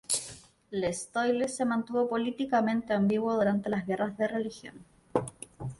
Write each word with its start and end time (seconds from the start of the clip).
L’Estoile 0.71 1.47
se 1.47 1.63
mantuvo 1.63 2.09
políticamente 2.09 2.91
ambiguo 2.93 3.35
durante 3.35 3.69
las 3.69 3.85
Guerras 3.85 4.17
de 4.17 4.27
Religión. 4.27 4.83